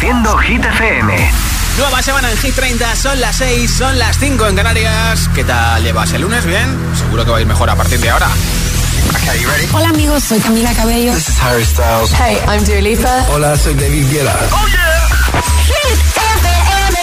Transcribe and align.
Reproduciendo 0.00 0.38
Hit 0.38 0.64
FM. 0.64 1.30
Nueva 1.76 2.02
semana 2.02 2.30
en 2.30 2.38
Hit 2.38 2.54
30, 2.54 2.96
son 2.96 3.20
las 3.20 3.36
6, 3.36 3.70
son 3.70 3.98
las 3.98 4.16
5 4.18 4.46
en 4.46 4.56
Canarias. 4.56 5.28
¿Qué 5.34 5.44
tal 5.44 5.82
llevas 5.82 6.10
el 6.14 6.22
lunes? 6.22 6.46
¿Bien? 6.46 6.74
Seguro 6.96 7.22
que 7.22 7.30
va 7.30 7.36
a 7.36 7.40
ir 7.42 7.46
mejor 7.46 7.68
a 7.68 7.76
partir 7.76 8.00
de 8.00 8.08
ahora. 8.08 8.28
Hola 9.74 9.90
amigos, 9.90 10.24
soy 10.24 10.40
Camila 10.40 10.72
Cabello. 10.72 11.12
This 11.12 11.28
is 11.28 11.42
Harry 11.42 11.66
Styles. 11.66 12.12
Hey, 12.14 12.38
I'm 12.48 12.64
Dua 12.64 12.80
Lipa. 12.80 13.26
Hola, 13.28 13.58
soy 13.58 13.74
David 13.74 14.10
Guetta. 14.10 14.34
¡Oh, 14.52 14.66
yeah! 14.68 15.42
Hit 15.66 16.00
FM. 16.16 16.98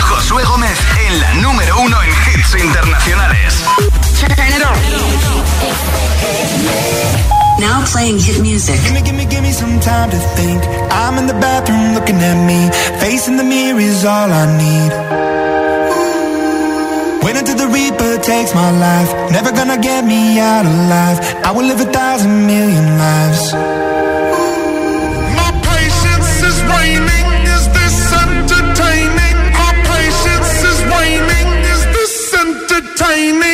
Josué 0.00 0.42
Gómez 0.44 0.78
en 1.06 1.20
la 1.20 1.34
número 1.34 1.80
uno 1.80 2.02
en 2.02 2.10
hits 2.10 2.54
internacionales. 2.64 3.62
Now 7.60 7.84
playing 7.86 8.18
hit 8.18 8.40
music. 8.42 8.76
Gimme, 8.84 9.02
gimme, 9.02 9.24
gimme 9.26 9.52
some 9.52 9.78
time 9.80 10.10
to 10.10 10.18
think. 10.36 10.60
I'm 10.90 11.18
in 11.18 11.26
the 11.26 11.34
bathroom 11.34 11.94
looking 11.94 12.16
at 12.16 12.38
me. 12.50 12.68
Facing 13.00 13.36
the 13.36 13.44
mirror 13.44 13.78
is 13.80 14.04
all 14.04 14.30
I 14.30 14.44
need. 14.58 14.90
Wait 17.24 17.36
until 17.36 17.56
the 17.56 17.68
Reaper 17.68 18.18
takes 18.22 18.52
my 18.54 18.70
life. 18.70 19.10
Never 19.30 19.50
gonna 19.52 19.78
get 19.78 20.04
me 20.04 20.38
out 20.40 20.66
alive. 20.66 21.18
I 21.46 21.52
will 21.52 21.64
live 21.64 21.80
a 21.80 21.90
thousand 21.90 22.46
million 22.46 22.98
lives. 22.98 23.42
My 25.40 25.50
patience 25.70 26.32
is 26.50 26.58
waning. 26.74 27.28
Is 27.54 27.64
this 27.78 27.96
entertaining? 28.24 29.36
My 29.62 29.72
patience 29.94 30.52
is 30.70 30.78
waning. 30.92 31.48
Is 31.72 31.82
this 31.96 32.14
entertaining? 32.44 33.53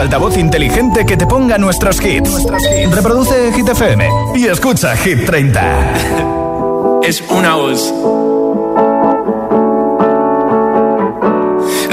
Altavoz 0.00 0.36
inteligente 0.36 1.04
que 1.04 1.16
te 1.16 1.26
ponga 1.26 1.58
nuestros 1.58 2.00
hits. 2.04 2.46
Reproduce 2.90 3.52
Hit 3.52 3.68
FM 3.68 4.08
y 4.34 4.46
escucha 4.46 4.96
Hit 4.96 5.24
30. 5.26 5.92
es 7.02 7.22
una 7.28 7.54
voz. 7.54 7.92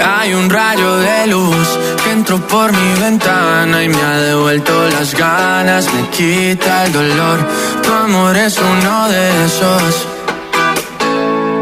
Hay 0.04 0.34
un 0.34 0.50
rayo 0.50 0.98
de 0.98 1.28
luz 1.28 1.80
que 2.04 2.12
entró 2.12 2.40
por 2.48 2.72
mi 2.72 3.00
ventana 3.00 3.84
y 3.84 3.90
me 3.90 4.02
ha 4.02 4.18
devuelto 4.18 4.90
las 4.90 5.16
ganas, 5.16 5.88
me 5.94 6.10
quita 6.10 6.86
el 6.86 6.94
dolor. 6.94 7.48
Tu 7.82 7.94
amor 7.94 8.36
es 8.36 8.58
uno 8.58 9.08
de 9.10 9.46
esos 9.46 10.08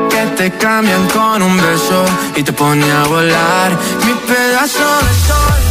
que 0.09 0.25
te 0.37 0.51
cambian 0.57 1.07
con 1.09 1.41
un 1.41 1.57
beso 1.57 2.05
y 2.35 2.43
te 2.43 2.53
pone 2.53 2.89
a 2.91 3.03
volar. 3.03 3.71
Mi 4.05 4.13
pedazo 4.13 4.85
de 5.05 5.13
sol, 5.27 5.62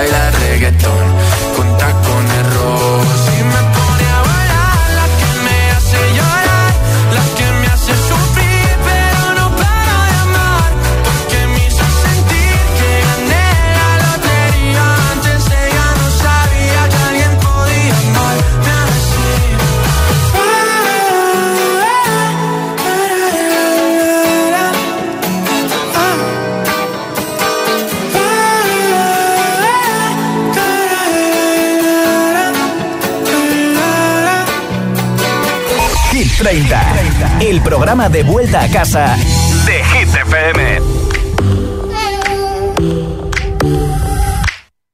baila 0.00 0.30
reggaetón, 0.30 1.06
con 1.56 1.76
tacones 1.76 2.59
el 37.50 37.60
programa 37.62 38.08
de 38.08 38.22
vuelta 38.22 38.62
a 38.62 38.68
casa 38.68 39.16
de 39.66 39.84
Hit 39.84 40.08
FM. 40.08 40.80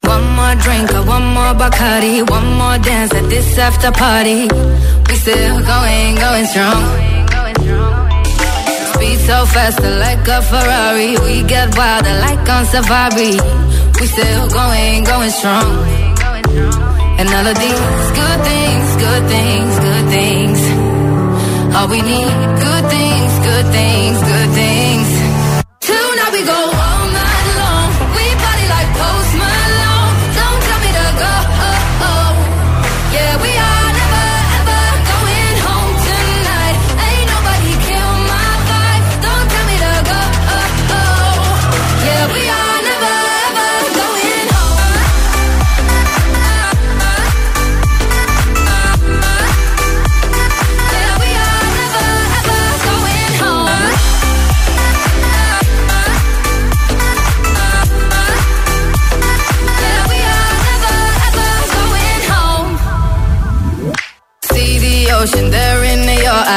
One 0.02 0.30
more 0.34 0.56
drink, 0.56 0.90
one 1.06 1.26
more 1.34 1.54
Bacardi, 1.54 2.22
one 2.22 2.54
more 2.56 2.78
dance 2.78 3.14
at 3.14 3.28
this 3.28 3.58
after 3.58 3.92
party. 3.92 4.48
We 5.06 5.14
still 5.16 5.60
going, 5.66 6.14
going 6.14 6.46
strong. 6.46 6.82
Speed 8.94 9.18
so 9.26 9.44
fast, 9.46 9.80
like 9.80 10.26
a 10.26 10.40
Ferrari. 10.40 11.18
We 11.26 11.42
get 11.42 11.76
wilder, 11.76 12.14
like 12.20 12.48
on 12.48 12.64
safari. 12.64 13.36
We 14.00 14.06
still 14.06 14.48
going, 14.48 15.04
going 15.04 15.30
strong. 15.30 15.68
And 17.18 17.28
all 17.28 17.46
of 17.46 17.58
these 17.58 18.10
good 18.20 18.40
things, 18.50 18.96
good 18.96 19.24
things, 19.28 19.78
good 19.78 20.08
things. 20.08 20.86
All 21.76 21.88
we 21.88 22.00
need, 22.00 22.45
good 23.46 23.66
things, 23.72 24.18
good 24.22 24.50
things, 24.58 24.85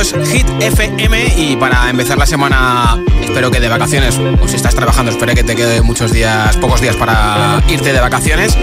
esto 0.00 0.20
es 0.20 0.28
Hit 0.30 0.46
FM 0.60 1.34
y 1.38 1.56
para 1.56 1.88
empezar 1.88 2.18
la 2.18 2.26
semana 2.26 3.02
espero 3.22 3.50
que 3.50 3.60
de 3.60 3.68
vacaciones, 3.68 4.18
o 4.18 4.48
si 4.48 4.56
estás 4.56 4.74
trabajando, 4.74 5.10
espero 5.10 5.34
que 5.34 5.42
te 5.42 5.56
quede 5.56 5.80
muchos 5.80 6.12
días, 6.12 6.56
pocos 6.58 6.80
días 6.80 6.96
para 6.96 7.62
irte 7.68 7.92
de 7.92 8.00
vacaciones. 8.00 8.56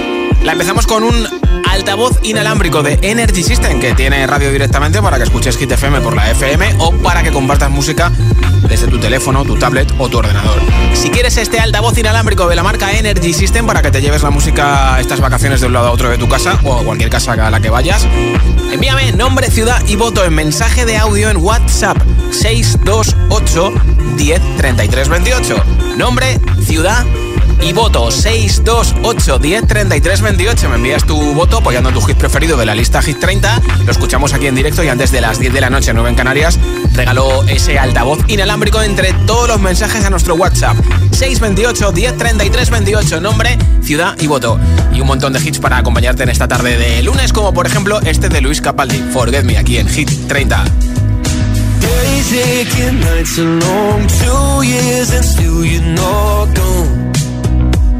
La 0.44 0.52
empezamos 0.52 0.86
con 0.86 1.04
un 1.04 1.43
altavoz 1.74 2.20
inalámbrico 2.22 2.84
de 2.84 3.00
Energy 3.01 3.44
System 3.44 3.80
que 3.80 3.94
tiene 3.94 4.25
radio 4.27 4.51
directamente 4.51 5.01
para 5.01 5.18
que 5.18 5.24
escuches 5.24 5.58
Hit 5.58 5.72
FM 5.72 6.01
por 6.01 6.15
la 6.15 6.30
FM 6.30 6.75
o 6.77 6.92
para 6.92 7.24
que 7.24 7.32
compartas 7.32 7.72
música 7.72 8.12
desde 8.70 8.88
tu 8.88 9.00
teléfono, 9.00 9.44
tu 9.44 9.56
tablet 9.56 9.92
o 9.98 10.08
tu 10.08 10.20
ordenador. 10.20 10.62
Si 10.94 11.10
quieres 11.10 11.36
este 11.38 11.60
altavoz 11.60 11.98
inalámbrico 11.98 12.48
de 12.48 12.56
la 12.56 12.63
marca 12.63 12.92
Energy 12.94 13.34
System 13.34 13.65
para 13.65 13.82
que 13.82 13.89
te 13.89 14.01
lleves 14.01 14.22
la 14.22 14.30
música 14.30 15.00
estas 15.00 15.20
vacaciones 15.20 15.62
de 15.62 15.68
un 15.68 15.74
lado 15.74 15.88
a 15.88 15.92
otro 15.92 16.10
de 16.10 16.18
tu 16.18 16.30
casa 16.30 16.60
o 16.63 16.80
a 16.80 16.84
cualquier 16.84 17.10
casa 17.10 17.34
a 17.34 17.50
la 17.50 17.60
que 17.60 17.72
vayas, 17.72 18.08
envíame 18.72 19.12
nombre, 19.12 19.50
ciudad 19.50 19.82
y 19.88 19.96
voto 19.96 20.24
en 20.24 20.36
mensaje 20.36 20.86
de 20.86 20.98
audio 20.98 21.30
en 21.32 21.38
WhatsApp 21.38 21.98
628 22.32 23.74
10 24.15 24.42
33 24.58 25.10
28. 25.10 25.63
Nombre, 25.98 26.39
ciudad 26.65 27.03
y 27.62 27.74
voto 27.74 28.12
628 28.12 29.39
10 29.39 29.67
33 29.67 30.22
28. 30.22 30.69
Me 30.69 30.75
envías 30.75 31.03
tu 31.05 31.17
voto 31.33 31.57
apoyando 31.57 31.91
tu 31.91 32.01
hit 32.01 32.17
preferido 32.17 32.57
de 32.57 32.65
la 32.65 32.75
lista 32.75 33.01
Hit 33.01 33.19
30. 33.19 33.62
Lo 33.86 33.91
escuchamos 33.91 34.33
aquí 34.33 34.48
en 34.48 34.55
directo 34.55 34.83
y 34.83 34.89
antes 34.89 35.12
de 35.12 35.22
las 35.22 35.39
10 35.39 35.53
de 35.53 35.62
la 35.62 35.69
noche, 35.69 35.93
9 35.93 36.10
en 36.10 36.15
Canarias, 36.15 36.60
regaló 36.93 37.43
ese 37.43 37.79
altavoz 37.79 38.19
inalámbrico 38.27 38.81
entre 38.81 39.13
todos 39.25 39.48
los 39.48 39.60
mensajes 39.60 40.03
a 40.05 40.10
nuestro 40.10 40.36
WhatsApp. 40.36 40.77
628 41.12 41.91
10 41.91 42.17
33 42.17 42.69
28. 42.69 43.22
Nombre, 43.22 43.57
ciudad 43.81 44.15
y 44.19 44.27
voto. 44.27 44.60
Y 44.93 45.01
un 45.01 45.07
montón 45.07 45.33
de 45.33 45.39
hits 45.39 45.60
para 45.60 45.77
acompañarte 45.77 46.24
en 46.24 46.29
esta 46.29 46.48
tarde 46.48 46.77
de 46.77 47.03
lunes, 47.03 47.33
como 47.33 47.53
por 47.53 47.67
ejemplo 47.67 48.00
este 48.01 48.29
de 48.29 48.41
Luis 48.41 48.62
Capaldi, 48.62 48.98
Forget 49.12 49.43
Me, 49.43 49.57
aquí 49.57 49.77
en 49.77 49.88
Hit 49.88 50.10
30. 50.27 50.63
Days 51.81 52.33
aching, 52.33 53.00
nights 53.01 53.38
are 53.39 53.60
long, 53.60 54.07
two 54.07 54.63
years 54.63 55.12
and 55.12 55.25
still 55.25 55.65
you're 55.65 55.81
not 55.81 56.53
gone. 56.55 56.93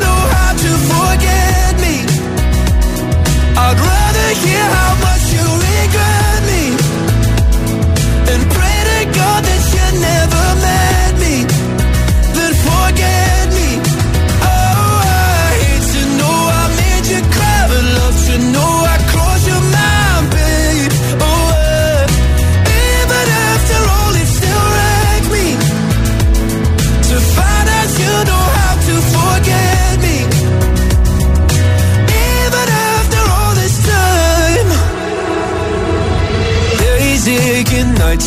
Know 0.00 0.20
how 0.36 0.52
to 0.64 0.70
forget 0.92 1.72
me. 1.84 1.96
I'd 3.64 3.78
rather 3.90 4.28
hear 4.44 4.64
how 4.78 4.92
much 5.06 5.24
you 5.34 5.46
regret 5.68 6.40
me 6.50 6.62
and 8.32 8.40
pray 8.56 8.78
to 8.90 9.00
God 9.18 9.40
that 9.48 9.62
you 9.74 9.86
never 10.10 10.44
met 10.66 11.12
me. 11.24 11.34
Then 12.34 12.52
forget 12.68 13.31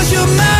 Cause 0.00 0.12
you're 0.14 0.26
mine 0.26 0.59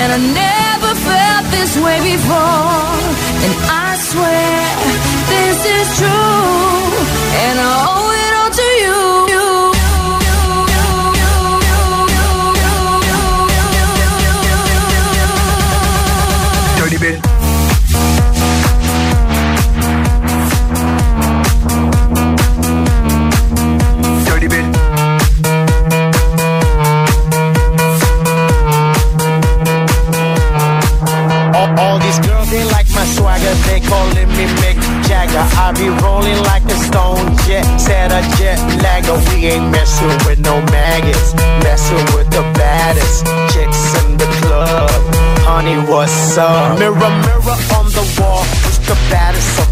and 0.00 0.12
I 0.12 0.18
never 0.18 0.92
felt 0.94 1.44
this 1.50 1.76
way 1.78 1.98
before. 2.12 2.86
And 3.44 3.54
I 3.70 3.96
swear 4.10 4.60
this 5.32 5.58
is 5.78 5.86
true, 5.98 6.82
and 7.46 7.58
I 7.58 8.01
Jagger. 35.12 35.44
I 35.60 35.72
be 35.76 35.88
rolling 36.00 36.40
like 36.48 36.64
a 36.64 36.78
stone 36.88 37.36
jet, 37.44 37.64
set 37.78 38.10
a 38.12 38.22
jet 38.38 38.58
lagger. 38.82 39.18
We 39.28 39.46
ain't 39.52 39.70
messing 39.70 40.16
with 40.24 40.40
no 40.40 40.60
maggots, 40.72 41.34
messing 41.64 42.04
with 42.16 42.28
the 42.30 42.44
baddest 42.56 43.26
chicks 43.52 43.82
in 44.00 44.16
the 44.16 44.28
club. 44.40 44.88
Honey, 45.44 45.76
what's 45.90 46.38
up? 46.38 46.78
Mirror, 46.78 47.12
mirror 47.28 47.58
on 47.76 47.86
the 47.92 48.04
wall, 48.16 48.42
who's 48.64 48.78
the 48.88 48.96
baddest 49.12 49.60
of 49.60 49.71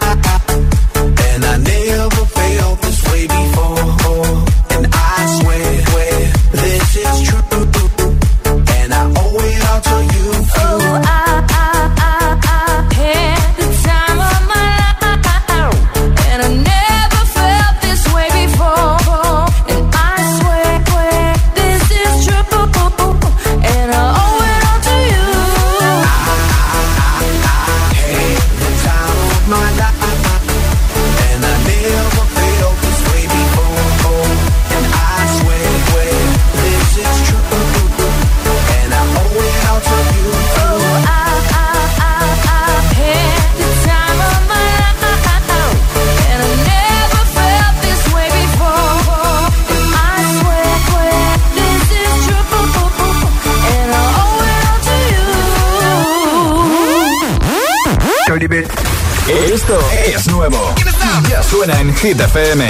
Hit 62.01 62.19
FM. 62.19 62.65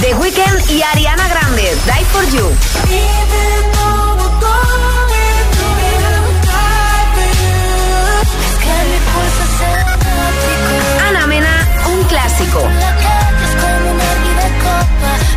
The 0.00 0.14
Weeknd 0.14 0.70
y 0.70 0.82
Ariana 0.82 1.28
Grande, 1.28 1.62
Die 1.62 2.04
for 2.10 2.24
You. 2.30 2.50
Ana 11.06 11.26
Mena, 11.28 11.68
un 11.86 12.02
clásico. 12.04 12.60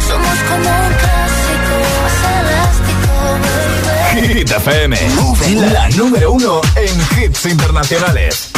Somos 0.07 0.39
como 0.49 0.69
un 0.69 0.93
clásico, 1.03 1.75
más 2.01 2.19
elástico, 2.71 4.33
Hit 4.33 4.49
FM. 4.49 4.97
La 5.71 5.89
número 5.89 6.31
uno 6.31 6.61
en 6.75 7.23
hits 7.23 7.45
internacionales. 7.45 8.49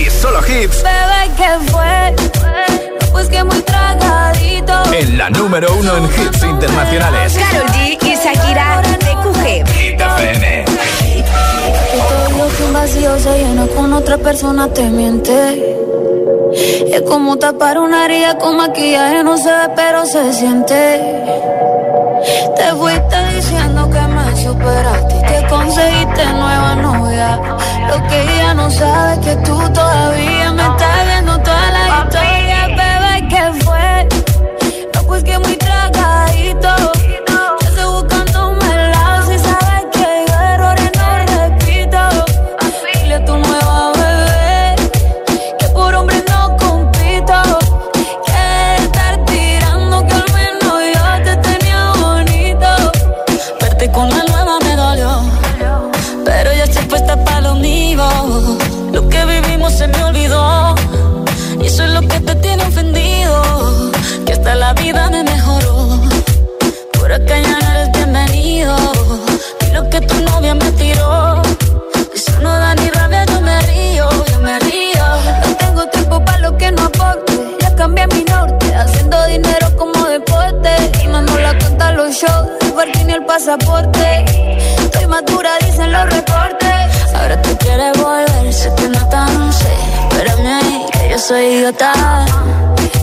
Y 0.00 0.04
solo 0.08 0.40
hits. 0.40 0.82
Bebé, 0.82 1.30
¿qué 1.36 1.70
fue? 1.70 2.14
Pues 3.12 3.28
que 3.28 3.44
muy 3.44 3.60
tragadito. 3.60 4.94
En 4.94 5.18
la 5.18 5.28
número 5.30 5.68
uno 5.74 5.96
en 5.98 6.04
hits 6.04 6.42
internacionales. 6.42 7.38
Carol 7.38 7.68
G 7.68 7.98
y 8.00 8.16
Shakira, 8.16 8.82
TQG. 8.82 9.68
Hit 9.72 10.00
FM. 10.00 10.64
Todo 11.92 12.38
lo 12.38 12.56
que 12.56 12.62
un 12.64 12.72
vacío 12.72 13.18
se 13.18 13.38
llena 13.38 13.66
con 13.76 13.92
otra 13.92 14.16
persona 14.16 14.68
te 14.72 14.88
miente. 14.88 15.76
Es 16.92 17.02
como 17.02 17.36
tapar 17.36 17.78
una 17.78 18.06
herida 18.06 18.38
con 18.38 18.56
maquillaje, 18.56 19.22
no 19.22 19.36
se 19.36 19.50
ve, 19.50 19.68
pero 19.76 20.06
se 20.06 20.32
siente. 20.32 21.00
Te 22.56 22.74
fuiste 22.74 23.16
diciendo 23.34 23.88
que 23.90 24.00
me 24.00 24.36
superaste 24.42 25.14
y 25.16 25.19
conseguiste 25.50 26.24
nueva 26.32 26.74
novia. 26.76 27.36
Lo 27.88 28.06
que 28.06 28.22
ella 28.22 28.54
no 28.54 28.70
sabe 28.70 29.12
es 29.14 29.18
que 29.18 29.36
tú 29.42 29.58
todavía 29.72 30.52
me 30.52 30.62
estás 30.62 30.89
cuenta 82.10 82.80
a 82.80 82.86
los 82.86 82.96
shows, 82.96 83.08
el 83.08 83.24
pasaporte. 83.24 84.24
Estoy 84.78 85.06
madura, 85.06 85.50
dicen 85.64 85.92
los 85.92 86.04
reportes. 86.04 87.14
Ahora 87.14 87.40
tú 87.42 87.56
quieres 87.58 87.96
volver, 87.98 88.52
sé 88.52 88.72
que 88.76 88.88
no 88.88 89.08
tan 89.08 89.52
sé. 89.52 89.72
Espérame 90.10 90.46
ahí, 90.46 90.86
que 90.92 91.10
yo 91.10 91.18
soy 91.18 91.44
idiota. 91.44 91.92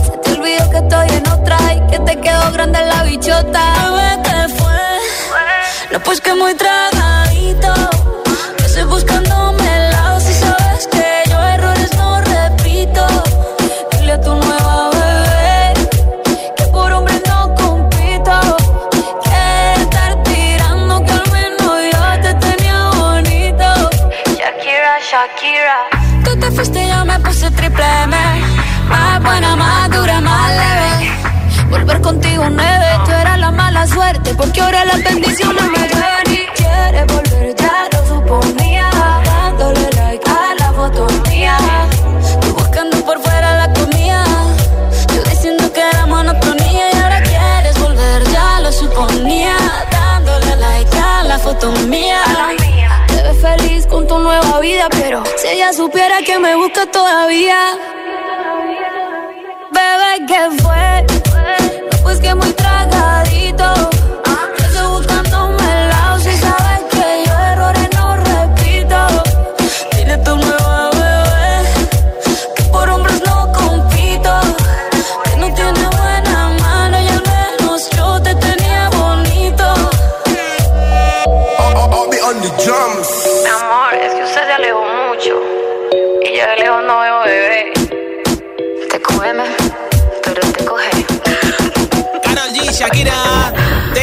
Se 0.04 0.18
te 0.18 0.32
olvidó 0.32 0.70
que 0.70 0.78
estoy 0.78 1.08
en 1.10 1.28
otra 1.28 1.58
y 1.74 1.90
que 1.90 1.98
te 2.00 2.20
quedó 2.20 2.52
grande 2.52 2.84
la 2.84 3.02
bichota. 3.04 3.62
Bebé, 3.82 4.22
¿qué 4.24 4.54
fue? 4.54 5.92
No, 5.92 6.00
pues 6.00 6.20
que 6.20 6.34
muy 6.34 6.54
tragadito. 6.54 6.97
Porque 34.36 34.60
ahora 34.60 34.84
las 34.84 35.02
bendiciones 35.02 35.64
me 35.64 35.78
llueven 35.78 36.32
y 36.32 36.46
quieres 36.56 37.06
volver, 37.06 37.54
ya 37.56 37.88
lo 37.92 38.06
suponía, 38.06 38.90
dándole 39.24 39.90
like 39.96 40.30
a 40.30 40.54
la 40.58 40.72
foto 40.72 41.06
mía, 41.28 41.56
tú 42.40 42.54
buscando 42.54 42.96
por 43.04 43.20
fuera 43.20 43.66
la 43.66 43.72
comida, 43.72 44.24
yo 45.14 45.22
diciendo 45.24 45.72
que 45.72 45.80
era 45.80 46.06
monotonía 46.06 46.92
y 46.92 46.96
ahora 46.96 47.22
quieres 47.22 47.78
volver, 47.80 48.24
ya 48.30 48.60
lo 48.60 48.72
suponía, 48.72 49.56
dándole 49.90 50.56
like 50.56 50.98
a 50.98 51.24
la 51.24 51.38
foto 51.38 51.72
mía. 51.88 52.22
Te 53.08 53.22
ves 53.22 53.40
feliz 53.40 53.86
con 53.86 54.06
tu 54.06 54.18
nueva 54.18 54.60
vida, 54.60 54.88
pero 54.90 55.22
si 55.36 55.48
ella 55.48 55.72
supiera 55.72 56.20
que 56.22 56.38
me 56.38 56.54
busca 56.54 56.86
todavía. 56.86 57.76
Bebé, 59.72 60.26
¿qué 60.26 60.62
fue? 60.62 61.87
Pues 62.08 62.20
que 62.20 62.34
muy 62.34 62.50
tragadito. 62.54 63.97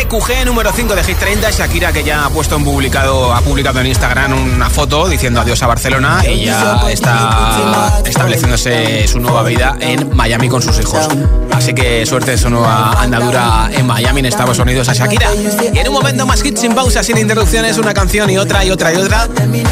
TQG 0.06 0.46
número 0.46 0.72
5 0.72 0.96
de 0.96 1.04
Hit 1.04 1.18
30. 1.18 1.50
Shakira 1.52 1.92
que 1.92 2.04
ya 2.04 2.26
ha 2.26 2.30
puesto 2.30 2.56
en 2.56 2.64
publicado, 2.64 3.34
ha 3.34 3.42
publicado 3.42 3.80
en 3.80 3.88
Instagram 3.88 4.34
una 4.56 4.70
foto 4.70 5.08
diciendo 5.08 5.42
adiós 5.42 5.62
a 5.64 5.68
Barcelona 5.68 6.24
ya 6.24 6.86
está 6.90 8.02
estableciéndose 8.06 9.08
su 9.08 9.20
nueva 9.20 9.44
vida 9.44 9.76
en 9.80 10.16
Miami 10.16 10.48
con 10.48 10.62
sus 10.62 10.80
hijos. 10.80 11.08
Así 11.52 11.74
que 11.74 12.06
suerte 12.06 12.32
de 12.32 12.38
su 12.38 12.50
nueva 12.50 13.02
andadura 13.02 13.70
en 13.72 13.88
Miami, 13.88 14.20
en 14.20 14.26
Estados 14.26 14.60
Unidos, 14.60 14.90
a 14.90 14.94
Shakira. 14.94 15.30
Y 15.74 15.80
en 15.80 15.88
un 15.88 15.94
momento 15.94 16.26
más 16.26 16.44
hits 16.44 16.62
sin 16.62 16.76
pausa, 16.76 17.02
sin 17.02 17.18
interrupciones, 17.18 17.78
una 17.78 17.94
canción 17.94 18.30
y 18.30 18.38
otra 18.38 18.64
y 18.66 18.72
otra 18.72 18.94
y 18.94 18.98
otra. 18.98 19.28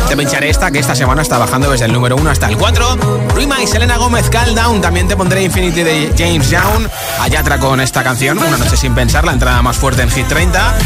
Te 0.07 0.17
pincharé 0.17 0.49
esta, 0.49 0.71
que 0.71 0.79
esta 0.79 0.95
semana 0.95 1.21
está 1.21 1.37
bajando 1.37 1.69
desde 1.69 1.85
el 1.85 1.93
número 1.93 2.15
1 2.15 2.29
hasta 2.29 2.47
el 2.47 2.57
4. 2.57 2.97
Rima 3.35 3.61
y 3.61 3.67
Selena 3.67 3.97
Gómez, 3.97 4.29
Calm 4.29 4.55
Down. 4.55 4.81
También 4.81 5.07
te 5.07 5.17
pondré 5.17 5.43
Infinity 5.43 5.83
de 5.83 6.13
James 6.17 6.49
Young. 6.49 6.87
Ayatra 7.19 7.59
con 7.59 7.81
esta 7.81 8.03
canción, 8.03 8.37
Una 8.37 8.57
noche 8.57 8.77
sin 8.77 8.95
pensar, 8.95 9.25
la 9.25 9.33
entrada 9.33 9.61
más 9.61 9.77
fuerte 9.77 10.03
en 10.03 10.09
Hit 10.09 10.22
30. 10.27 10.77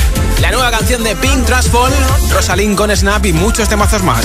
La 0.41 0.51
nueva 0.51 0.71
canción 0.71 1.03
de 1.03 1.15
Pink 1.15 1.45
Trust 1.45 1.69
Fall, 1.69 1.91
Rosalind 2.31 2.77
con 2.77 2.95
Snap 2.95 3.25
y 3.25 3.33
muchos 3.33 3.67
temazos 3.67 4.03
más. 4.03 4.23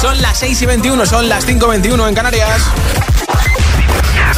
Son 0.00 0.20
las 0.20 0.38
6 0.38 0.62
y 0.62 0.66
21, 0.66 1.06
son 1.06 1.28
las 1.28 1.44
5 1.44 1.66
y 1.66 1.68
21 1.70 2.08
en 2.08 2.14
Canarias. 2.14 2.62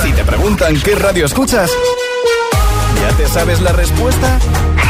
Si 0.03 0.13
te 0.13 0.25
preguntan 0.25 0.81
qué 0.81 0.95
radio 0.95 1.27
escuchas, 1.27 1.71
¿ya 3.01 3.17
te 3.17 3.29
sabes 3.29 3.61
la 3.61 3.73
respuesta? 3.73 4.39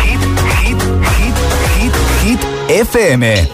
Hit, 0.05 0.21
hit, 0.63 0.83
hit, 1.17 1.35
hit, 1.77 1.95
hit, 2.23 2.41
FM. 2.69 3.49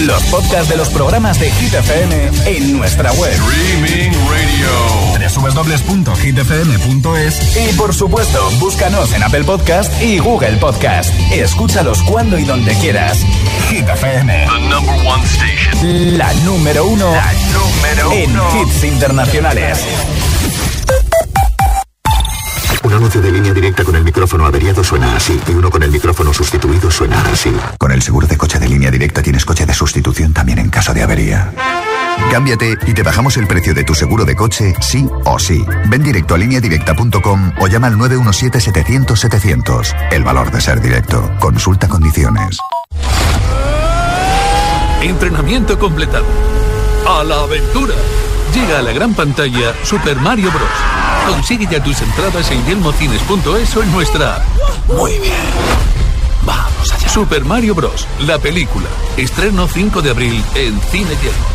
Los 0.00 0.22
podcasts 0.24 0.68
de 0.68 0.76
los 0.76 0.88
programas 0.90 1.38
de 1.40 1.50
Hit 1.52 1.72
FM 1.74 2.30
en 2.46 2.76
nuestra 2.76 3.12
web. 3.12 3.32
Streaming 3.32 4.10
Radio. 4.28 4.68
www.hitfm.es 5.54 7.56
y 7.56 7.72
por 7.74 7.94
supuesto, 7.94 8.50
búscanos 8.58 9.12
en 9.12 9.22
Apple 9.22 9.44
Podcast 9.44 9.92
y 10.02 10.18
Google 10.18 10.56
Podcast. 10.56 11.12
Escúchalos 11.32 12.02
cuando 12.02 12.36
y 12.38 12.44
donde 12.44 12.74
quieras. 12.74 13.18
Hit 13.70 13.88
FM. 13.88 14.46
The 14.46 14.60
number 14.68 14.94
one 15.06 15.24
station. 15.24 16.18
La 16.18 16.32
número 16.44 16.86
uno, 16.86 17.10
La 17.12 17.32
número 17.52 18.12
en 18.12 18.30
uno. 18.32 18.62
hits 18.62 18.84
internacionales. 18.84 19.78
Un 22.84 22.92
anuncio 22.92 23.20
de 23.22 23.32
línea 23.32 23.54
directa 23.54 23.82
con 23.82 23.96
el 23.96 24.04
micrófono 24.04 24.44
averiado 24.44 24.84
suena 24.84 25.16
así 25.16 25.40
y 25.48 25.52
uno 25.52 25.70
con 25.70 25.82
el 25.82 25.90
micrófono 25.90 26.34
sustituido 26.34 26.90
suena 26.90 27.18
así. 27.32 27.50
Con 27.78 27.90
el 27.92 28.02
seguro 28.02 28.26
de 28.26 28.36
coche 28.36 28.58
de 28.58 28.68
línea 28.68 28.90
directa 28.90 29.22
tienes 29.22 29.46
coche 29.46 29.64
de 29.64 29.72
sustitución 29.72 30.34
también 30.34 30.58
en 30.58 30.68
caso 30.68 30.92
de 30.92 31.02
avería. 31.02 31.50
Cámbiate 32.30 32.76
y 32.86 32.92
te 32.92 33.02
bajamos 33.02 33.38
el 33.38 33.46
precio 33.46 33.72
de 33.72 33.84
tu 33.84 33.94
seguro 33.94 34.26
de 34.26 34.36
coche 34.36 34.74
sí 34.80 35.08
o 35.24 35.38
sí. 35.38 35.64
Ven 35.86 36.02
directo 36.02 36.34
a 36.34 36.38
lineadirecta.com 36.38 37.52
o 37.58 37.68
llama 37.68 37.86
al 37.86 37.96
917-700-700. 37.96 40.12
El 40.12 40.22
valor 40.22 40.50
de 40.50 40.60
ser 40.60 40.82
directo. 40.82 41.30
Consulta 41.40 41.88
condiciones. 41.88 42.58
Entrenamiento 45.00 45.78
completado. 45.78 46.26
A 47.08 47.24
la 47.24 47.44
aventura. 47.44 47.94
Llega 48.54 48.80
a 48.80 48.82
la 48.82 48.92
gran 48.92 49.14
pantalla 49.14 49.72
Super 49.84 50.16
Mario 50.16 50.50
Bros. 50.50 51.03
Consigue 51.26 51.66
ya 51.70 51.82
tus 51.82 52.00
entradas 52.02 52.50
en 52.50 52.64
yelmocines.es 52.66 53.76
o 53.76 53.82
en 53.82 53.92
nuestra. 53.92 54.44
Muy 54.86 55.18
bien. 55.18 55.32
Vamos 56.42 56.92
allá. 56.92 57.08
Super 57.08 57.44
Mario 57.44 57.74
Bros. 57.74 58.06
La 58.20 58.38
película. 58.38 58.88
Estreno 59.16 59.66
5 59.68 60.02
de 60.02 60.10
abril 60.10 60.44
en 60.54 60.80
Cine 60.82 61.16
Yelmo. 61.22 61.54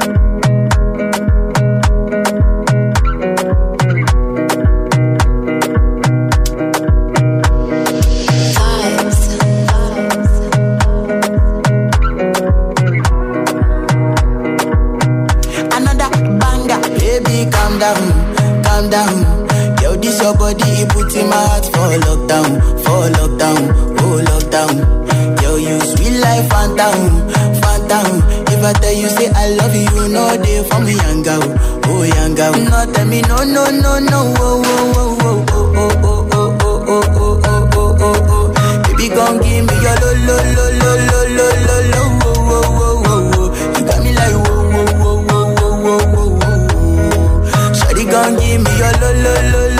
lockdown, 23.55 23.99
oh 23.99 24.21
lockdown. 24.27 25.41
Yo, 25.41 25.55
you 25.57 25.79
sweet 25.81 26.19
life, 26.19 26.49
phantom, 26.49 27.29
phantom. 27.61 28.21
If 28.47 28.63
I 28.63 28.73
tell 28.73 28.93
you 28.93 29.09
say 29.09 29.29
I 29.33 29.49
love 29.55 29.75
you, 29.75 30.07
no 30.09 30.37
day 30.41 30.63
for 30.69 30.79
me, 30.81 30.93
young 30.95 31.23
girl, 31.23 31.41
oh 31.85 32.03
young 32.03 32.35
girl. 32.35 32.53
No 32.53 32.91
tell 32.93 33.05
me 33.07 33.21
no, 33.23 33.37
no, 33.43 33.69
no, 33.71 33.99
no, 33.99 34.33
oh, 34.37 34.61
oh, 34.65 35.17
oh, 35.21 35.45
oh, 35.51 35.71
oh, 35.75 36.27
oh, 36.31 36.57
oh, 36.61 36.77
oh, 36.87 37.03
oh, 37.15 37.69
oh, 37.75 37.97
oh, 38.01 38.27
oh. 38.29 38.83
Baby, 38.83 39.09
gon' 39.09 39.37
give 39.41 39.65
me 39.65 39.73
your 39.81 39.95
lo, 40.01 40.09
lo, 40.27 40.37
lo, 40.55 40.65
lo, 40.79 40.91
lo, 41.07 41.21
lo, 41.37 41.47
lo, 41.67 41.77
lo, 41.91 42.01
oh, 42.23 42.39
oh, 42.51 43.03
oh, 43.05 43.31
oh. 43.35 43.47
You 43.77 43.85
got 43.85 43.99
me 44.03 44.11
like 44.13 44.35
oh, 44.35 44.41
oh, 44.41 44.91
oh, 45.01 45.25
oh, 45.29 45.45
oh, 45.61 45.75
oh, 45.87 46.07
oh, 46.17 46.39
oh. 46.43 47.73
Shawty 47.73 48.03
gon' 48.11 48.33
give 48.39 48.61
me 48.61 48.71
your 48.77 48.93
lo, 49.01 49.09
lo, 49.23 49.33
lo. 49.51 49.70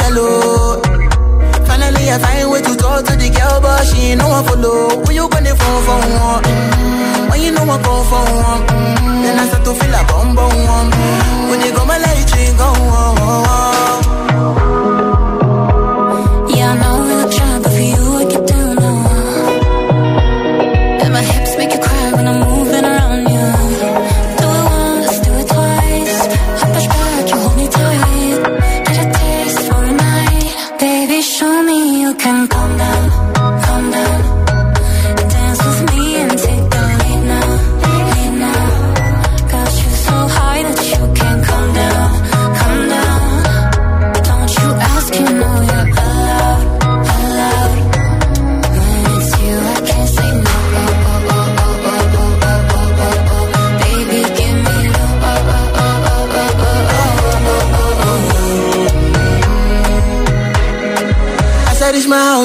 Yellow. 0.00 0.82
Finally 1.68 2.10
I 2.10 2.18
find 2.18 2.50
way 2.50 2.60
to 2.62 2.74
talk 2.76 3.04
to 3.06 3.14
the 3.16 3.28
girl, 3.30 3.60
but 3.60 3.84
she 3.86 4.12
ain't 4.12 4.20
no 4.20 4.28
one 4.28 4.44
follow. 4.44 5.02
Who 5.04 5.12
you 5.12 5.28
gonna 5.28 5.54
phone 5.54 5.82
for 5.86 5.98
one? 6.20 6.42
Mm, 6.44 7.30
When 7.30 7.40
you 7.42 7.50
know 7.52 7.62
I 7.64 7.76
come 7.82 8.04
for 8.10 8.24
one, 8.48 8.62
mm, 8.68 9.22
then 9.22 9.38
I 9.38 9.44
start 9.48 9.64
to 9.64 9.72
feel 9.74 9.94
a 9.94 10.02
bum 10.10 10.34
bum 10.34 10.52
one. 10.74 10.90
When 11.50 11.60
you 11.60 11.72
go 11.72 11.84
my 11.84 11.98
light, 11.98 12.30
you 12.36 12.52
go 12.56 12.68
on. 12.68 13.16
Yeah, 13.22 14.21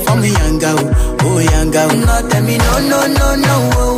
for 0.00 0.16
me, 0.16 0.30
young 0.30 0.58
girl, 0.58 0.78
oh 1.22 1.38
young 1.38 1.70
girl. 1.70 1.88
No, 1.88 2.28
tell 2.28 2.42
me 2.42 2.58
no, 2.58 2.78
no, 2.90 3.06
no, 3.06 3.36
no, 3.36 3.70
oh, 3.74 3.97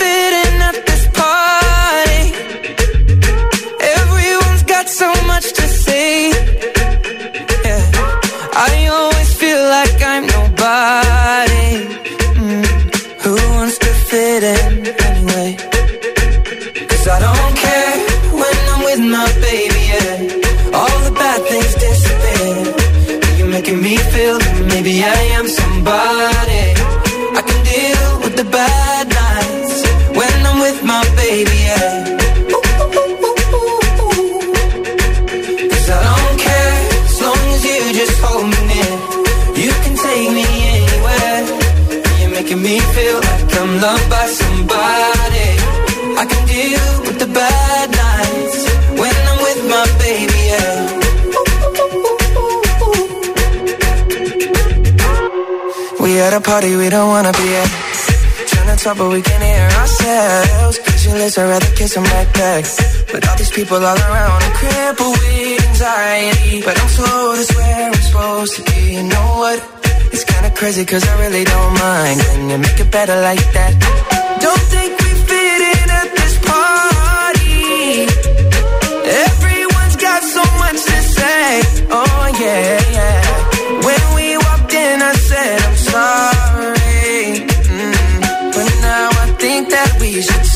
nobody. 10.61 11.60
At 56.31 56.37
a 56.37 56.41
party 56.41 56.75
we 56.75 56.87
don't 56.89 57.09
wanna 57.09 57.31
be 57.33 57.47
at. 57.61 57.69
Trying 58.47 58.77
to 58.77 58.83
talk 58.83 58.97
but 58.97 59.09
we 59.09 59.21
can't 59.21 59.43
hear 59.43 59.67
ourselves. 59.81 60.79
Pictureless, 60.79 61.37
I'd 61.37 61.49
rather 61.49 61.71
kiss 61.75 61.93
them 61.95 62.03
right 62.03 62.31
back. 62.33 62.63
But 63.11 63.27
all 63.27 63.37
these 63.37 63.51
people 63.51 63.77
all 63.77 63.99
around, 64.07 64.39
I'm 64.45 64.53
crippled 64.61 65.17
with 65.17 65.67
anxiety. 65.69 66.61
But 66.61 66.75
I'm 66.81 66.89
told 66.99 67.39
it's 67.39 67.53
where 67.55 67.87
I'm 67.87 67.93
supposed 68.07 68.53
to 68.57 68.61
be. 68.69 68.81
You 68.95 69.03
know 69.03 69.27
what? 69.41 69.59
It's 70.13 70.23
kinda 70.23 70.51
crazy 70.51 70.85
cause 70.85 71.03
I 71.11 71.13
really 71.23 71.43
don't 71.43 71.73
mind. 71.87 72.17
Can 72.21 72.49
you 72.49 72.57
make 72.57 72.79
it 72.79 72.91
better 72.91 73.17
like 73.29 73.45
that? 73.57 73.71
Don't 74.45 74.65
think 74.73 74.91
we 75.03 75.11
fit 75.29 75.61
in 75.75 75.87
at 76.01 76.09
this 76.19 76.35
party. 76.51 78.07
Everyone's 79.27 79.97
got 80.07 80.21
so 80.35 80.43
much 80.61 80.79
to 80.89 80.97
say. 81.17 81.61
Oh 81.99 82.23
yeah, 82.39 82.91
yeah. 82.97 83.20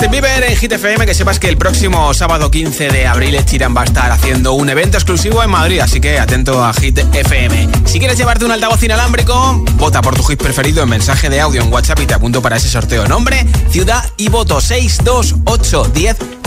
Justin 0.00 0.12
Bieber 0.12 0.44
en 0.44 0.56
Hit 0.56 0.72
FM. 0.72 1.04
Que 1.04 1.12
sepas 1.12 1.38
que 1.38 1.46
el 1.50 1.58
próximo 1.58 2.14
sábado 2.14 2.50
15 2.50 2.88
de 2.88 3.06
abril 3.06 3.36
Sheeran 3.44 3.76
va 3.76 3.82
a 3.82 3.84
estar 3.84 4.10
haciendo 4.10 4.54
un 4.54 4.70
evento 4.70 4.96
exclusivo 4.96 5.42
en 5.42 5.50
Madrid. 5.50 5.78
Así 5.80 6.00
que 6.00 6.18
atento 6.18 6.64
a 6.64 6.72
Hit 6.72 7.00
FM. 7.12 7.68
Si 7.84 7.98
quieres 7.98 8.16
llevarte 8.16 8.46
un 8.46 8.50
altavoz 8.50 8.82
inalámbrico, 8.82 9.62
vota 9.74 10.00
por 10.00 10.16
tu 10.16 10.22
hit 10.22 10.42
preferido 10.42 10.82
en 10.82 10.88
mensaje 10.88 11.28
de 11.28 11.42
audio 11.42 11.60
en 11.60 11.70
WhatsApp 11.70 12.00
y 12.00 12.06
te 12.06 12.14
apunto 12.14 12.40
para 12.40 12.56
ese 12.56 12.70
sorteo. 12.70 13.06
Nombre, 13.06 13.44
ciudad 13.68 14.02
y 14.16 14.30
voto 14.30 14.62
628 14.62 15.92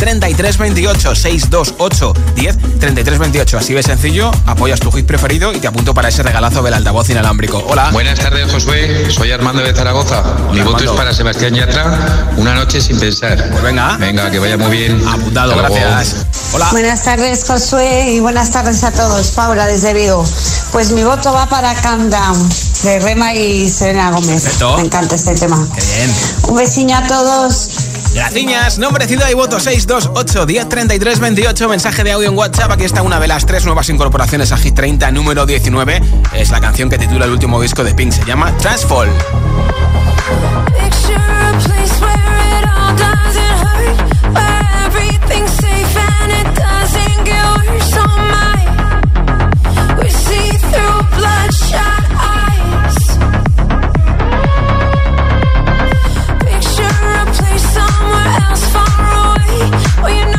10 0.03 0.19
33 0.19 0.57
28 0.57 1.15
628 1.15 2.13
10 2.35 2.57
33 2.79 3.19
28. 3.19 3.57
Así 3.57 3.73
de 3.73 3.83
sencillo, 3.83 4.31
apoyas 4.45 4.79
tu 4.79 4.91
hit 4.91 5.05
preferido 5.05 5.53
y 5.53 5.59
te 5.59 5.67
apunto 5.67 5.93
para 5.93 6.09
ese 6.09 6.23
regalazo 6.23 6.61
del 6.61 6.73
altavoz 6.73 7.09
inalámbrico. 7.09 7.63
Hola. 7.69 7.89
Buenas 7.91 8.19
tardes, 8.19 8.51
Josué. 8.51 9.09
Soy 9.09 9.31
Armando 9.31 9.63
de 9.63 9.73
Zaragoza. 9.73 10.21
Mi 10.51 10.59
voto 10.59 10.75
Armando. 10.75 10.91
es 10.91 10.97
para 10.97 11.13
Sebastián 11.13 11.53
Yatra. 11.55 12.33
Una 12.35 12.53
noche 12.53 12.81
sin 12.81 12.99
pensar. 12.99 13.49
Pues 13.49 13.63
venga. 13.63 13.97
Venga, 13.97 14.29
que 14.29 14.39
vaya 14.39 14.57
muy 14.57 14.77
bien. 14.77 15.01
Apuntado, 15.07 15.51
Hasta 15.53 15.69
luego. 15.69 15.75
gracias. 15.75 16.25
Hola. 16.53 16.67
Buenas 16.71 17.03
tardes, 17.03 17.45
Josué, 17.47 18.11
y 18.11 18.19
buenas 18.19 18.51
tardes 18.51 18.83
a 18.83 18.91
todos. 18.91 19.31
Paula, 19.31 19.67
desde 19.67 19.93
Vigo. 19.93 20.25
Pues 20.71 20.91
mi 20.91 21.03
voto 21.03 21.31
va 21.31 21.47
para 21.47 21.73
Calm 21.75 22.09
Down, 22.09 22.49
de 22.83 22.99
Rema 22.99 23.33
y 23.33 23.69
Serena 23.69 24.11
Gómez. 24.11 24.43
Perfecto. 24.43 24.77
Me 24.77 24.83
encanta 24.83 25.15
este 25.15 25.33
tema. 25.35 25.67
Qué 25.73 25.81
bien. 25.81 26.15
Un 26.49 26.55
besiño 26.55 26.97
a 26.97 27.07
todos. 27.07 27.69
Gracias, 28.13 28.77
nombre, 28.77 29.07
ciudad 29.07 29.29
y 29.29 29.33
voto 29.33 29.59
628 29.59 30.45
10 30.45 30.69
33 30.69 31.19
28. 31.19 31.69
Mensaje 31.69 32.03
de 32.03 32.11
audio 32.11 32.29
en 32.29 32.37
WhatsApp. 32.37 32.71
Aquí 32.71 32.83
está 32.83 33.01
una 33.01 33.19
de 33.19 33.27
las 33.27 33.45
tres 33.45 33.65
nuevas 33.65 33.89
incorporaciones 33.89 34.51
a 34.51 34.57
Hit 34.57 34.75
30, 34.75 35.11
número 35.11 35.45
19. 35.45 36.01
Es 36.33 36.51
la 36.51 36.61
canción 36.61 36.89
que 36.89 36.97
titula 36.97 37.25
el 37.25 37.31
último 37.31 37.59
disco 37.59 37.83
de 37.83 37.93
Pink. 37.95 38.11
Se 38.11 38.23
llama 38.25 38.55
Transfall. 38.57 39.09
Picture 40.79 41.33
Oh, 60.05 60.07
you 60.09 60.25
know 60.25 60.32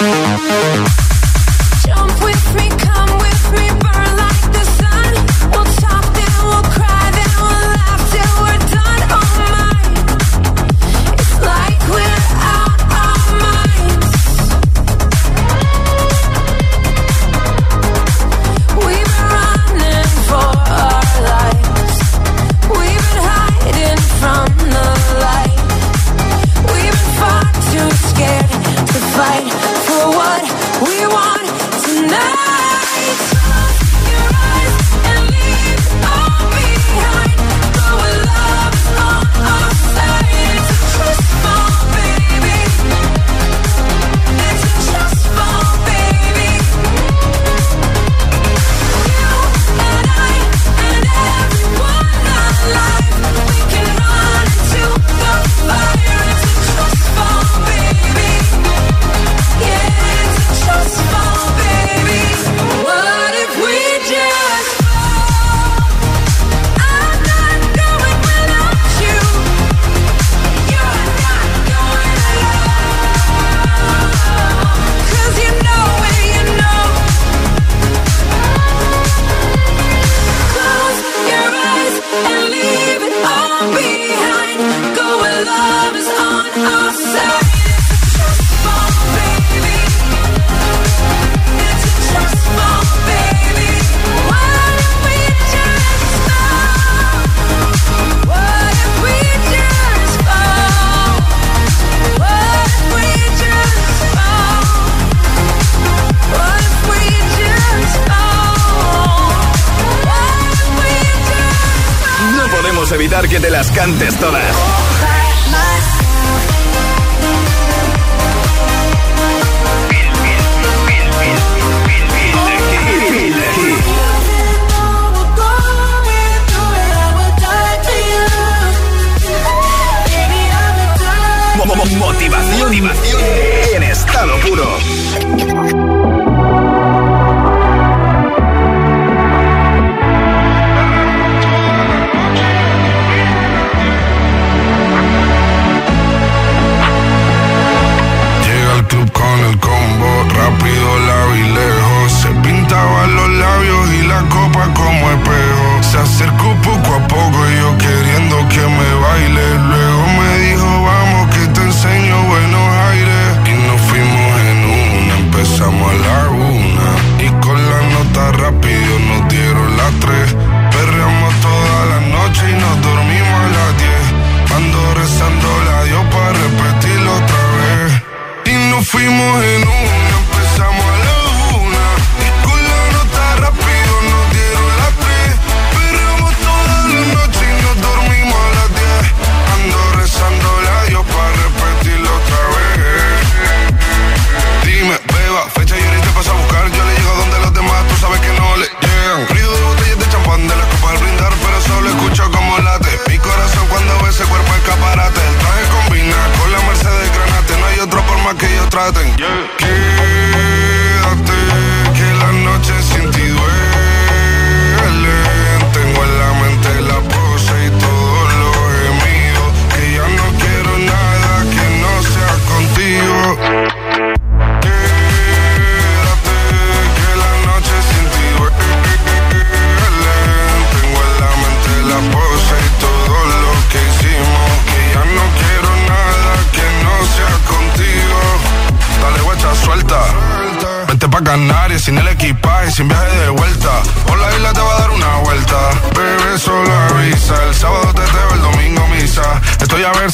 Música 0.00 1.07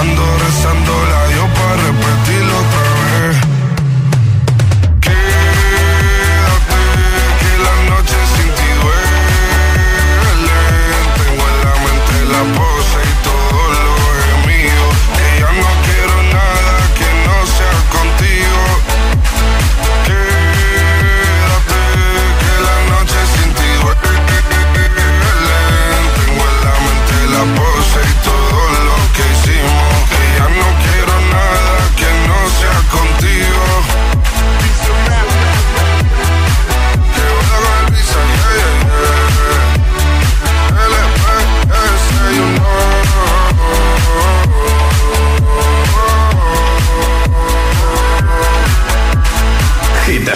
Ando 0.00 0.24
rezando 0.38 0.92
la 1.10 1.22
yo 1.36 1.44
para 1.54 1.76
repetir 1.76 2.41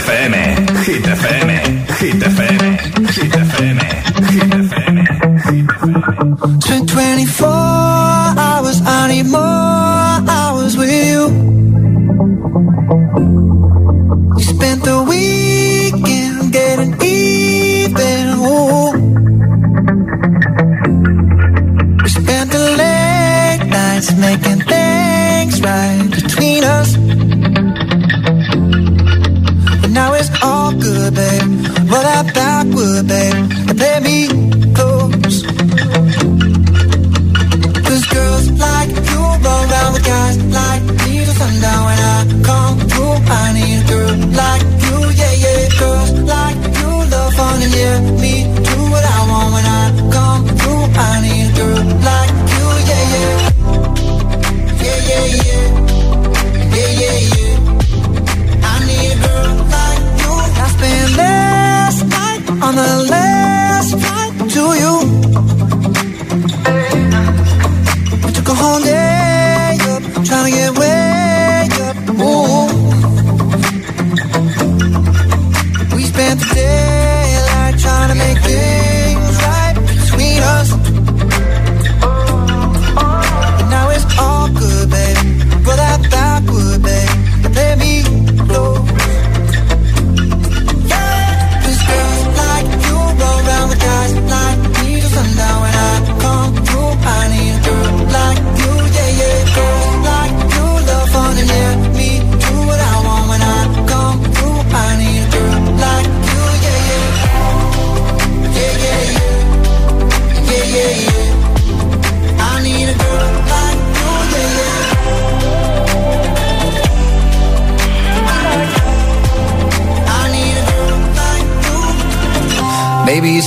FM, 0.07 0.35
Hit 0.85 1.05
FM, 1.05 1.49
Hit 1.99 2.23
FM, 2.23 2.63
Hit 3.11 3.33
FM, 3.33 3.79
Hit 4.31 4.53
FM, 4.55 4.97
Hit 5.47 5.67
FM. 5.67 6.07
24 6.61 7.66
it's 30.19 30.31
all 30.43 30.73
good, 30.73 31.15
babe. 31.15 31.43
Roll 31.91 32.05
that 32.11 32.27
backward, 32.35 33.07
babe, 33.07 33.35
and 33.69 33.79
let 33.79 34.03
me 34.03 34.29
close. 34.77 35.37
Cause 37.87 38.05
girls 38.15 38.47
like 38.67 38.91
you 39.11 39.21
run 39.45 39.71
around 39.71 39.93
with 39.95 40.05
guys 40.05 40.37
like 40.61 40.83
me 41.01 41.25
till 41.25 41.35
sundown. 41.41 41.83
When 41.89 41.99
I 42.15 42.19
come 42.49 42.79
through, 42.91 43.17
I 43.41 43.53
need 43.57 43.79
a 43.83 43.89
girl 43.91 44.15
like 44.43 44.65
you, 44.87 44.97
yeah, 45.21 45.35
yeah. 45.45 45.63
Girls 45.81 46.11
like 46.35 46.59
you 46.79 46.91
love 47.13 47.35
fun 47.35 47.63
and 47.63 47.75
yeah, 47.75 48.01
me 48.23 48.36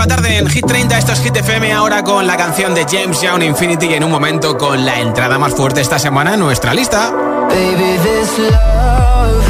La 0.00 0.06
tarde 0.06 0.38
en 0.38 0.48
Hit 0.48 0.64
30. 0.64 0.96
Esto 0.96 1.12
es 1.12 1.20
Hit 1.20 1.36
FM 1.36 1.74
ahora 1.74 2.02
con 2.02 2.26
la 2.26 2.34
canción 2.34 2.74
de 2.74 2.86
James 2.90 3.20
Young 3.20 3.42
Infinity 3.42 3.84
y 3.84 3.94
en 3.94 4.04
un 4.04 4.10
momento 4.10 4.56
con 4.56 4.86
la 4.86 4.98
entrada 4.98 5.38
más 5.38 5.52
fuerte 5.52 5.82
esta 5.82 5.98
semana 5.98 6.32
en 6.32 6.40
nuestra 6.40 6.72
lista. 6.72 7.12
Baby, 7.50 7.98
this 8.02 8.38
love, 8.38 9.44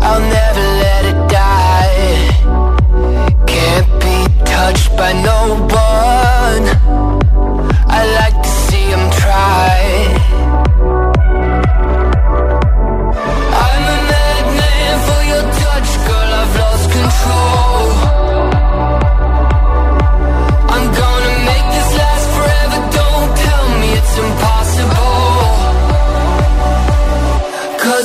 I'll 0.00 0.20
never 0.20 0.60
let 0.80 1.04
it 1.04 1.28
die. 1.30 2.32
Can't 3.46 3.86
be 4.00 4.26
touched 4.44 4.96
by 4.96 5.12
no 5.22 5.54
one. 5.70 6.66
I 7.88 8.04
like 8.18 8.37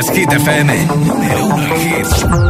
Es, 0.00 0.10
Hit 0.10 0.32
FM. 0.32 0.86
Número 0.86 1.44
uno 1.46 1.74
en. 1.76 2.49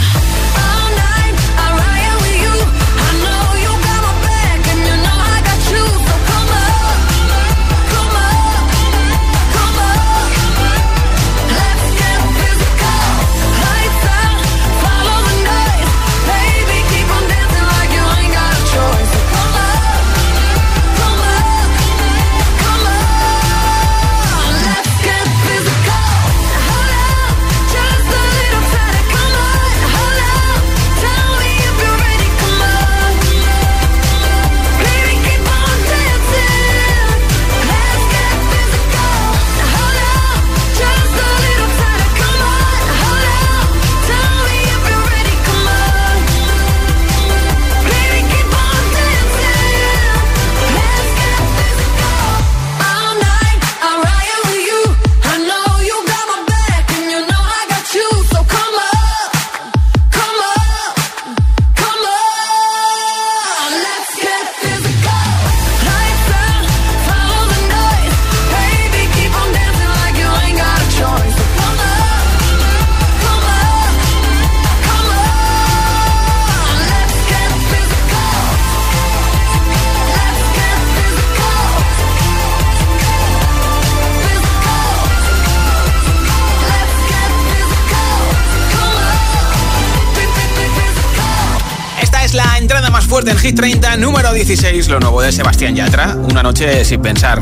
30, 93.53 93.97
número 93.97 94.33
16, 94.33 94.87
lo 94.87 94.99
nuevo 94.99 95.21
de 95.21 95.31
Sebastián 95.31 95.75
Yatra, 95.75 96.15
Una 96.15 96.43
noche 96.43 96.85
sin 96.85 97.01
pensar. 97.01 97.41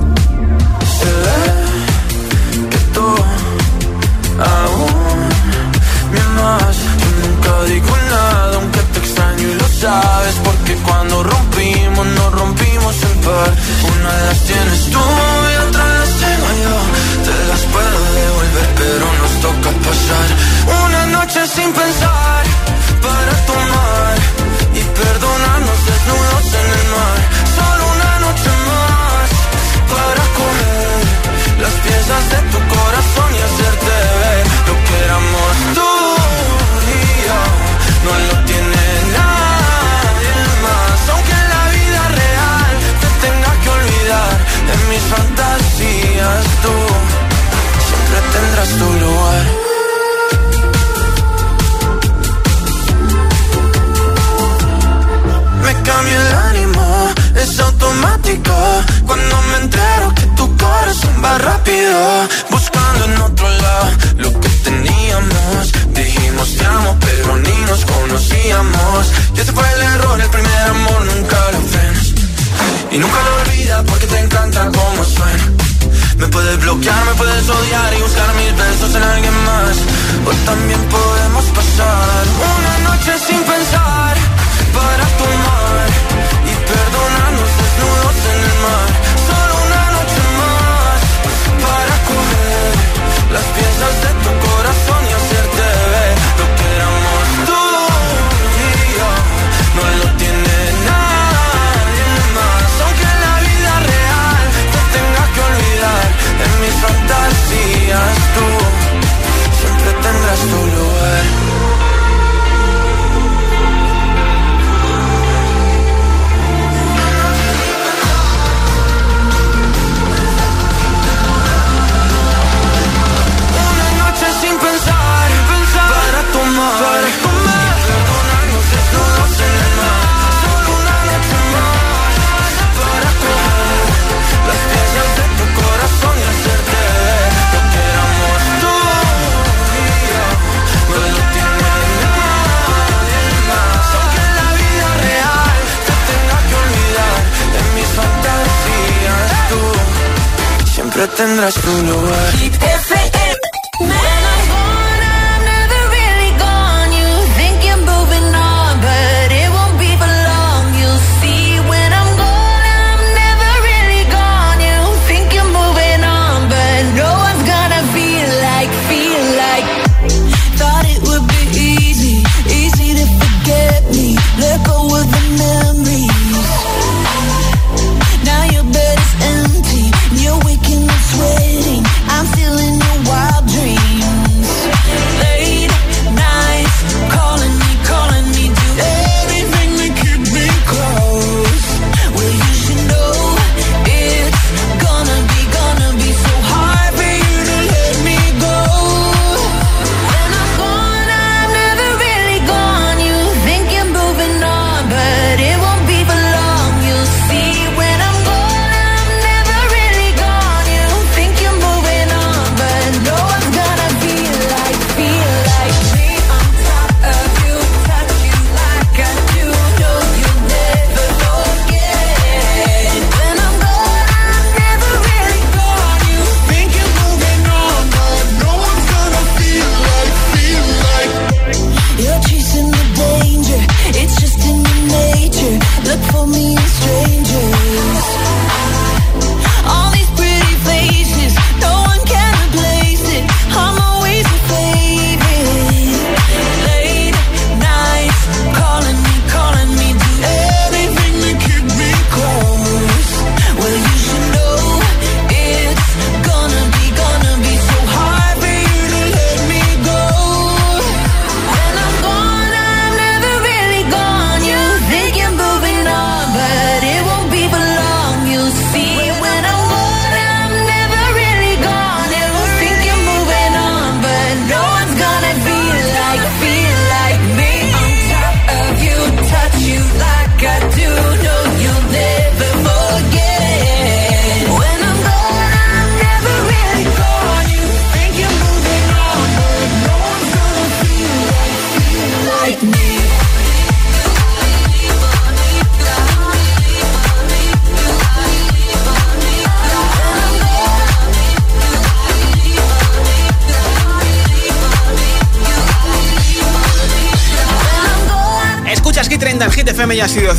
Tendrás 151.20 151.54
tu 151.56 151.74
lugar. 151.84 152.79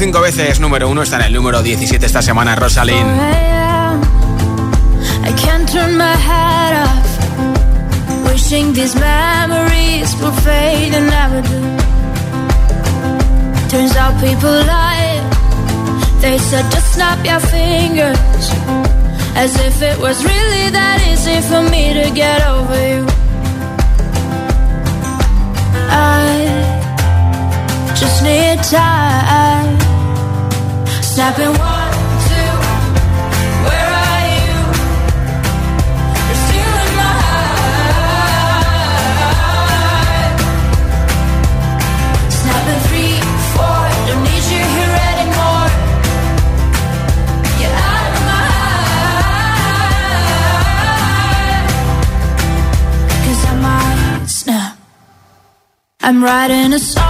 Cinco 0.01 0.23
veces 0.23 0.61
número 0.61 0.89
uno, 0.89 1.03
está 1.03 1.17
en 1.17 1.25
el 1.25 1.35
número 1.35 1.63
17 1.63 2.07
esta 2.07 2.23
semana, 2.23 2.57
Rosalind. 2.57 3.07
Turns 13.69 13.95
out 13.97 14.19
people 14.21 14.51
lie. 14.67 15.21
They 16.23 16.39
said 16.39 16.65
just 16.73 16.95
snap 16.95 17.23
your 17.25 17.41
fingers. 17.41 18.51
As 19.37 19.55
if 19.69 19.83
it 19.83 19.99
was 20.01 20.25
really 20.25 20.71
that 20.71 20.99
easy 21.13 21.41
for 21.43 21.63
me 21.71 21.93
to 21.93 22.11
get 22.11 22.41
over 22.49 22.81
you. 22.89 23.07
I 25.91 26.33
just 27.95 28.25
need 28.25 28.59
time. 28.65 29.50
Snapping 31.21 31.53
one, 31.53 31.93
two, 32.29 32.53
where 33.67 33.91
are 34.05 34.25
you? 34.37 34.57
You're 36.57 36.87
my 37.01 37.13
heart. 37.29 38.41
Three, 42.87 43.17
four, 43.53 43.83
don't 44.07 44.23
need 44.29 44.45
you 44.55 44.63
here 44.77 44.97
anymore. 45.11 45.69
Get 47.61 47.73
out 47.91 48.05
of 48.09 48.23
my 53.61 54.25
snap. 54.27 54.73
I'm 56.01 56.19
writing 56.25 56.73
a 56.73 56.79
song 56.79 57.10